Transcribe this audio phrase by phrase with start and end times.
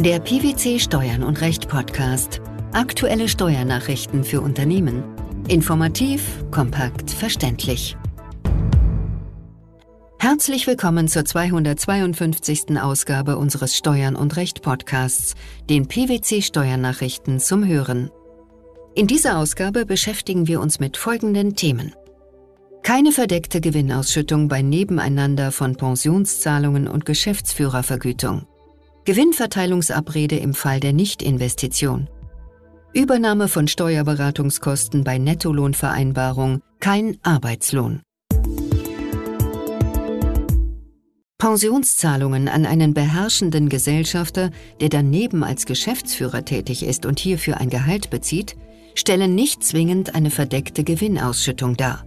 [0.00, 2.42] Der PwC Steuern und Recht Podcast.
[2.72, 5.02] Aktuelle Steuernachrichten für Unternehmen.
[5.48, 7.96] Informativ, kompakt, verständlich.
[10.18, 12.78] Herzlich willkommen zur 252.
[12.78, 15.34] Ausgabe unseres Steuern und Recht Podcasts,
[15.70, 18.10] den PwC Steuernachrichten zum Hören.
[18.94, 21.94] In dieser Ausgabe beschäftigen wir uns mit folgenden Themen.
[22.82, 28.46] Keine verdeckte Gewinnausschüttung bei Nebeneinander von Pensionszahlungen und Geschäftsführervergütung.
[29.06, 32.08] Gewinnverteilungsabrede im Fall der Nichtinvestition.
[32.92, 38.02] Übernahme von Steuerberatungskosten bei Nettolohnvereinbarung, kein Arbeitslohn.
[41.38, 44.50] Pensionszahlungen an einen beherrschenden Gesellschafter,
[44.80, 48.56] der daneben als Geschäftsführer tätig ist und hierfür ein Gehalt bezieht,
[48.96, 52.04] stellen nicht zwingend eine verdeckte Gewinnausschüttung dar.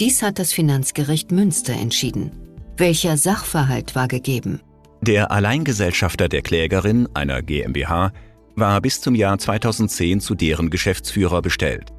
[0.00, 2.30] Dies hat das Finanzgericht Münster entschieden.
[2.76, 4.60] Welcher Sachverhalt war gegeben?
[5.04, 8.12] Der Alleingesellschafter der Klägerin, einer GmbH,
[8.54, 11.92] war bis zum Jahr 2010 zu deren Geschäftsführer bestellt.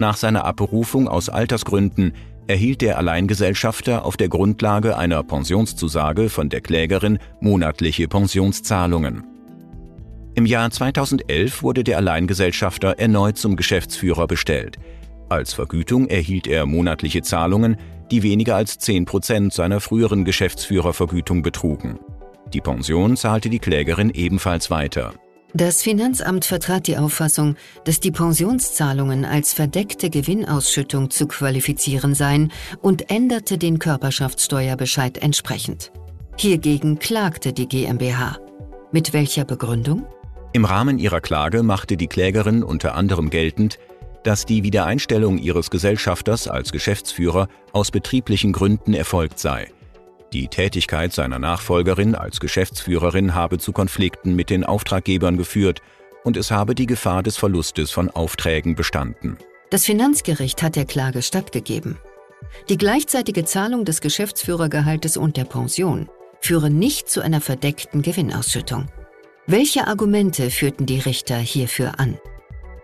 [0.00, 2.14] Nach seiner Abberufung aus Altersgründen
[2.48, 9.22] erhielt der Alleingesellschafter auf der Grundlage einer Pensionszusage von der Klägerin monatliche Pensionszahlungen.
[10.34, 14.78] Im Jahr 2011 wurde der Alleingesellschafter erneut zum Geschäftsführer bestellt–
[15.28, 17.76] als Vergütung erhielt er monatliche Zahlungen,
[18.12, 21.98] die weniger als 10 Prozent seiner früheren Geschäftsführervergütung betrugen.
[22.52, 25.14] Die Pension zahlte die Klägerin ebenfalls weiter.
[25.54, 32.52] Das Finanzamt vertrat die Auffassung, dass die Pensionszahlungen als verdeckte Gewinnausschüttung zu qualifizieren seien
[32.82, 35.92] und änderte den Körperschaftssteuerbescheid entsprechend.
[36.36, 38.36] Hiergegen klagte die GmbH.
[38.92, 40.06] Mit welcher Begründung?
[40.52, 43.78] Im Rahmen ihrer Klage machte die Klägerin unter anderem geltend,
[44.22, 49.68] dass die Wiedereinstellung ihres Gesellschafters als Geschäftsführer aus betrieblichen Gründen erfolgt sei.
[50.32, 55.80] Die Tätigkeit seiner Nachfolgerin als Geschäftsführerin habe zu Konflikten mit den Auftraggebern geführt
[56.24, 59.38] und es habe die Gefahr des Verlustes von Aufträgen bestanden.
[59.70, 61.98] Das Finanzgericht hat der Klage stattgegeben.
[62.68, 66.08] Die gleichzeitige Zahlung des Geschäftsführergehaltes und der Pension
[66.40, 68.88] führe nicht zu einer verdeckten Gewinnausschüttung.
[69.46, 72.18] Welche Argumente führten die Richter hierfür an?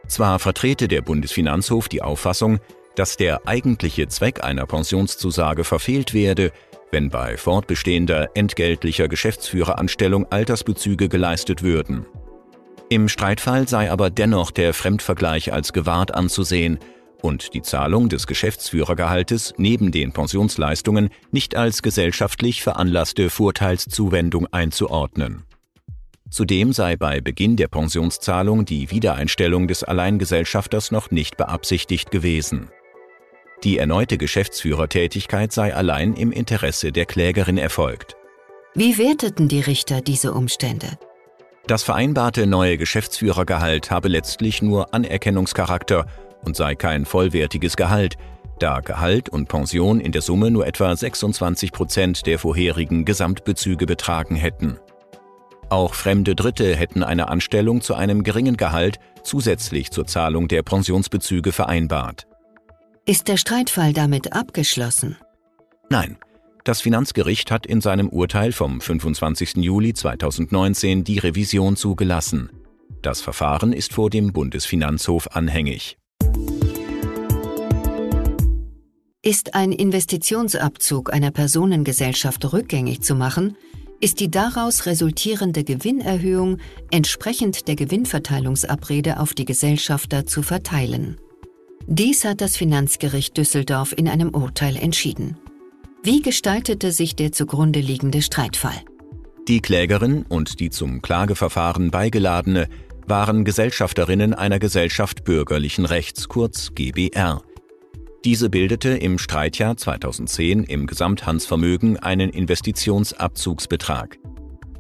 [0.07, 2.61] Zwar vertrete der Bundesfinanzhof die Auffassung,
[2.95, 6.53] dass der eigentliche Zweck einer Pensionszusage verfehlt werde,
[6.93, 12.07] wenn bei fortbestehender entgeltlicher Geschäftsführeranstellung Altersbezüge geleistet würden.
[12.89, 16.79] Im Streitfall sei aber dennoch der Fremdvergleich als gewahrt anzusehen
[17.23, 25.45] und die Zahlung des Geschäftsführergehaltes neben den Pensionsleistungen nicht als gesellschaftlich veranlasste Vorteilszuwendung einzuordnen.
[26.29, 32.71] Zudem sei bei Beginn der Pensionszahlung die Wiedereinstellung des Alleingesellschafters noch nicht beabsichtigt gewesen.
[33.65, 38.17] Die erneute Geschäftsführertätigkeit sei allein im Interesse der Klägerin erfolgt.
[38.75, 40.99] Wie werteten die Richter diese Umstände?
[41.69, 46.07] Das vereinbarte neue Geschäftsführergehalt habe letztlich nur Anerkennungscharakter
[46.45, 48.17] und sei kein vollwertiges Gehalt,
[48.59, 54.35] da Gehalt und Pension in der Summe nur etwa 26 Prozent der vorherigen Gesamtbezüge betragen
[54.35, 54.79] hätten.
[55.69, 61.53] Auch fremde Dritte hätten eine Anstellung zu einem geringen Gehalt zusätzlich zur Zahlung der Pensionsbezüge
[61.53, 62.27] vereinbart.
[63.05, 65.17] Ist der Streitfall damit abgeschlossen?
[65.91, 66.19] Nein.
[66.63, 69.57] Das Finanzgericht hat in seinem Urteil vom 25.
[69.57, 72.51] Juli 2019 die Revision zugelassen.
[73.03, 75.99] Das Verfahren ist vor dem Bundesfinanzhof anhängig.
[79.21, 83.57] Ist ein Investitionsabzug einer Personengesellschaft rückgängig zu machen,
[84.01, 86.59] ist die daraus resultierende Gewinnerhöhung
[86.93, 91.19] entsprechend der Gewinnverteilungsabrede auf die Gesellschafter zu verteilen.
[91.87, 95.37] Dies hat das Finanzgericht Düsseldorf in einem Urteil entschieden.
[96.03, 98.81] Wie gestaltete sich der zugrunde liegende Streitfall?
[99.49, 102.69] Die Klägerin und die zum Klageverfahren beigeladene
[103.07, 107.43] waren Gesellschafterinnen einer Gesellschaft bürgerlichen Rechts, kurz GBR.
[108.25, 114.19] Diese bildete im Streitjahr 2010 im Gesamthandsvermögen einen Investitionsabzugsbetrag.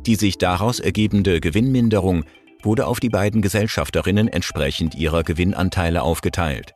[0.06, 2.24] Die sich daraus ergebende Gewinnminderung
[2.62, 6.74] wurde auf die beiden Gesellschafterinnen entsprechend ihrer Gewinnanteile aufgeteilt.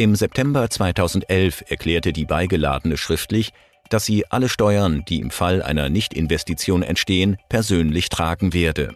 [0.00, 3.50] Im September 2011 erklärte die Beigeladene schriftlich,
[3.90, 8.94] dass sie alle Steuern, die im Fall einer Nichtinvestition entstehen, persönlich tragen werde.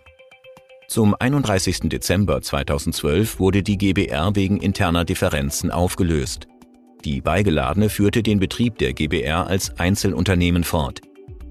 [0.87, 1.89] Zum 31.
[1.89, 6.47] Dezember 2012 wurde die GBR wegen interner Differenzen aufgelöst.
[7.05, 11.01] Die Beigeladene führte den Betrieb der GBR als Einzelunternehmen fort.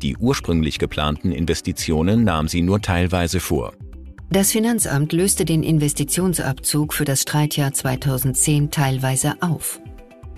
[0.01, 3.74] Die ursprünglich geplanten Investitionen nahm sie nur teilweise vor.
[4.33, 9.81] Das Finanzamt löste den Investitionsabzug für das Streitjahr 2010 teilweise auf.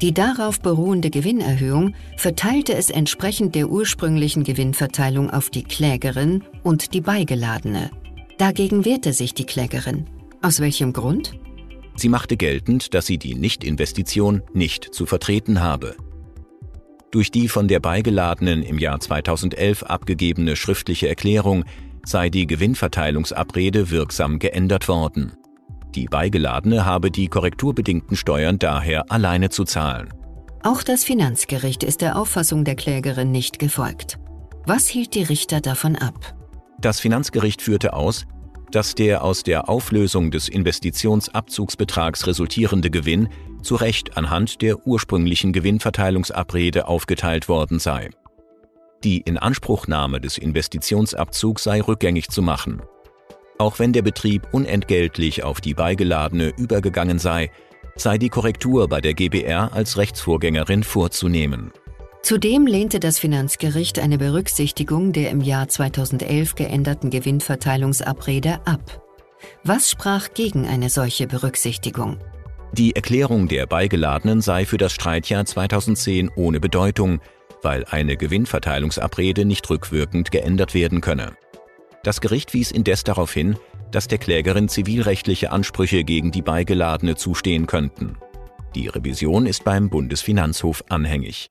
[0.02, 7.02] Die darauf beruhende Gewinnerhöhung verteilte es entsprechend der ursprünglichen Gewinnverteilung auf die Klägerin und die
[7.02, 7.92] Beigeladene.
[8.40, 10.08] Dagegen wehrte sich die Klägerin.
[10.42, 11.34] Aus welchem Grund?
[11.96, 15.96] Sie machte geltend, dass sie die Nichtinvestition nicht zu vertreten habe.
[17.12, 21.64] Durch die von der Beigeladenen im Jahr 2011 abgegebene schriftliche Erklärung
[22.06, 25.34] sei die Gewinnverteilungsabrede wirksam geändert worden.
[25.96, 30.10] Die Beigeladene habe die korrekturbedingten Steuern daher alleine zu zahlen.
[30.64, 34.18] Auch das Finanzgericht ist der Auffassung der Klägerin nicht gefolgt.
[34.66, 36.36] Was hielt die Richter davon ab?
[36.80, 38.26] Das Finanzgericht führte aus,
[38.72, 43.30] dass der aus der Auflösung des Investitionsabzugsbetrags resultierende Gewinn
[43.62, 48.10] zu Recht anhand der ursprünglichen Gewinnverteilungsabrede aufgeteilt worden sei.
[49.04, 52.82] Die Inanspruchnahme des Investitionsabzugs sei rückgängig zu machen.
[53.58, 57.52] Auch wenn der Betrieb unentgeltlich auf die Beigeladene übergegangen sei,
[57.96, 61.72] sei die Korrektur bei der GBR als Rechtsvorgängerin vorzunehmen.
[62.22, 69.04] Zudem lehnte das Finanzgericht eine Berücksichtigung der im Jahr 2011 geänderten Gewinnverteilungsabrede ab.
[69.66, 72.18] Was sprach gegen eine solche Berücksichtigung?
[72.72, 77.20] Die Erklärung der Beigeladenen sei für das Streitjahr 2010 ohne Bedeutung,
[77.64, 81.34] weil eine Gewinnverteilungsabrede nicht rückwirkend geändert werden könne.
[82.04, 83.58] Das Gericht wies indes darauf hin,
[83.92, 88.18] dass der Klägerin zivilrechtliche Ansprüche gegen die Beigeladene zustehen könnten.
[88.76, 91.48] Die Revision ist beim Bundesfinanzhof anhängig.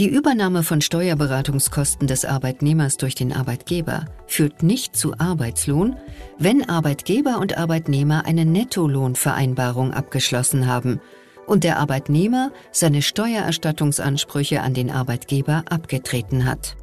[0.00, 5.96] Die Übernahme von Steuerberatungskosten des Arbeitnehmers durch den Arbeitgeber führt nicht zu Arbeitslohn,
[6.38, 11.00] wenn Arbeitgeber und Arbeitnehmer eine Nettolohnvereinbarung abgeschlossen haben
[11.46, 16.76] und der Arbeitnehmer seine Steuererstattungsansprüche an den Arbeitgeber abgetreten hat.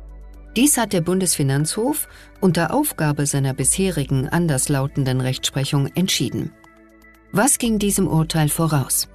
[0.55, 2.09] Dies hat der Bundesfinanzhof
[2.41, 6.51] unter Aufgabe seiner bisherigen anderslautenden Rechtsprechung entschieden.
[7.31, 9.07] Was ging diesem Urteil voraus?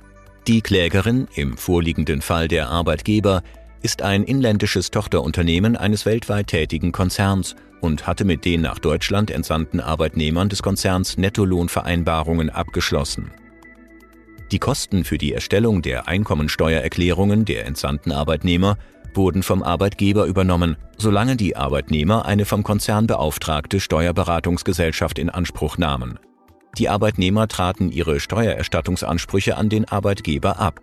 [0.47, 3.43] Die Klägerin, im vorliegenden Fall der Arbeitgeber,
[3.83, 9.81] ist ein inländisches Tochterunternehmen eines weltweit tätigen Konzerns und hatte mit den nach Deutschland entsandten
[9.81, 13.31] Arbeitnehmern des Konzerns Nettolohnvereinbarungen abgeschlossen.
[14.53, 18.79] Die Kosten für die Erstellung der Einkommensteuererklärungen der entsandten Arbeitnehmer
[19.15, 26.19] wurden vom Arbeitgeber übernommen, solange die Arbeitnehmer eine vom Konzern beauftragte Steuerberatungsgesellschaft in Anspruch nahmen.
[26.79, 30.81] Die Arbeitnehmer traten ihre Steuererstattungsansprüche an den Arbeitgeber ab.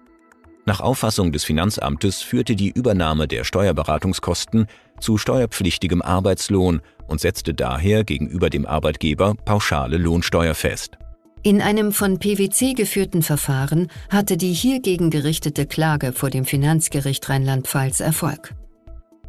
[0.66, 4.68] Nach Auffassung des Finanzamtes führte die Übernahme der Steuerberatungskosten
[5.00, 10.98] zu steuerpflichtigem Arbeitslohn und setzte daher gegenüber dem Arbeitgeber pauschale Lohnsteuer fest.
[11.45, 18.00] In einem von PwC geführten Verfahren hatte die hiergegen gerichtete Klage vor dem Finanzgericht Rheinland-Pfalz
[18.00, 18.56] Erfolg.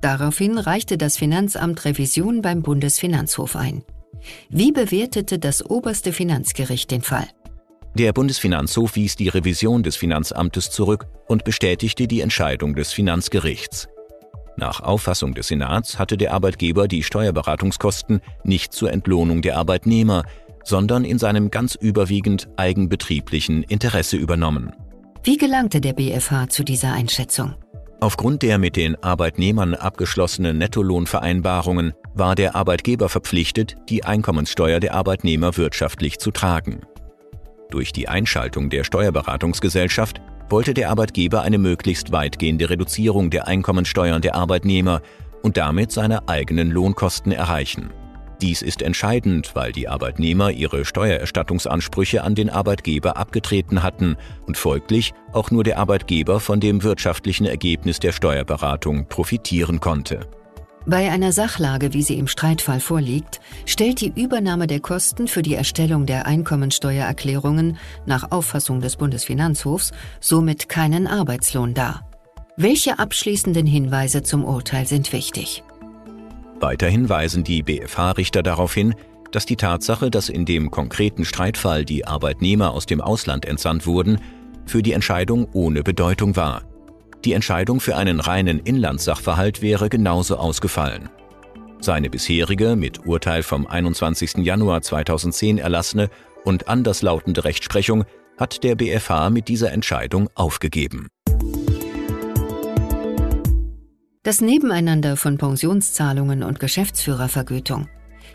[0.01, 3.83] Daraufhin reichte das Finanzamt Revision beim Bundesfinanzhof ein.
[4.49, 7.27] Wie bewertete das oberste Finanzgericht den Fall?
[7.95, 13.89] Der Bundesfinanzhof wies die Revision des Finanzamtes zurück und bestätigte die Entscheidung des Finanzgerichts.
[14.57, 20.23] Nach Auffassung des Senats hatte der Arbeitgeber die Steuerberatungskosten nicht zur Entlohnung der Arbeitnehmer,
[20.65, 24.73] sondern in seinem ganz überwiegend eigenbetrieblichen Interesse übernommen.
[25.23, 27.55] Wie gelangte der BFH zu dieser Einschätzung?
[28.01, 35.57] Aufgrund der mit den Arbeitnehmern abgeschlossenen Nettolohnvereinbarungen war der Arbeitgeber verpflichtet, die Einkommenssteuer der Arbeitnehmer
[35.57, 36.81] wirtschaftlich zu tragen.
[37.71, 40.21] Durch die Einschaltung der Steuerberatungsgesellschaft
[40.51, 45.01] wollte der Arbeitgeber eine möglichst weitgehende Reduzierung der Einkommensteuern der Arbeitnehmer
[45.43, 47.91] und damit seine eigenen Lohnkosten erreichen.
[48.41, 54.17] Dies ist entscheidend, weil die Arbeitnehmer ihre Steuererstattungsansprüche an den Arbeitgeber abgetreten hatten
[54.47, 60.21] und folglich auch nur der Arbeitgeber von dem wirtschaftlichen Ergebnis der Steuerberatung profitieren konnte.
[60.87, 65.55] Bei einer Sachlage, wie sie im Streitfall vorliegt, stellt die Übernahme der Kosten für die
[65.55, 72.07] Erstellung der Einkommensteuererklärungen nach Auffassung des Bundesfinanzhofs somit keinen Arbeitslohn dar.
[72.57, 75.65] Welche abschließenden Hinweise zum Urteil sind wichtig?
[76.65, 78.95] Weiterhin weisen die BFH-Richter darauf hin,
[79.33, 84.19] dass die Tatsache, dass in dem konkreten Streitfall die Arbeitnehmer aus dem Ausland entsandt wurden,
[84.65, 86.63] für die Entscheidung ohne Bedeutung war.
[87.23, 91.11] Die Entscheidung für einen reinen Inlandssachverhalt wäre genauso ausgefallen.
[91.81, 94.39] Seine bisherige, mit Urteil vom 21.
[94.39, 96.09] Januar 2010 erlassene
[96.47, 98.05] und anderslautende Rechtsprechung
[98.39, 101.09] hat der BFH mit dieser Entscheidung aufgegeben.
[104.25, 107.89] Das Nebeneinander von Pensionszahlungen und Geschäftsführervergütung,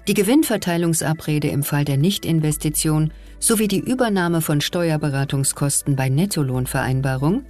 [0.08, 7.44] die Gewinnverteilungsabrede im Fall der Nichtinvestition sowie die Übernahme von Steuerberatungskosten bei Nettolohnvereinbarung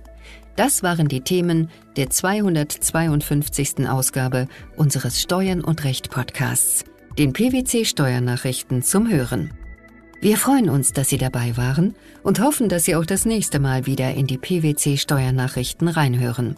[0.60, 3.88] das waren die Themen der 252.
[3.88, 6.84] Ausgabe unseres Steuern und Recht Podcasts,
[7.18, 9.52] den PwC Steuernachrichten zum Hören.
[10.20, 13.86] Wir freuen uns, dass Sie dabei waren und hoffen, dass Sie auch das nächste Mal
[13.86, 16.58] wieder in die PwC Steuernachrichten reinhören.